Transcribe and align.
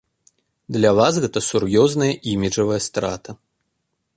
Для 0.77 0.91
вас 0.99 1.13
гэта 1.25 1.39
сур'ёзная 1.49 2.09
іміджавая 2.33 2.81
страта. 2.89 3.29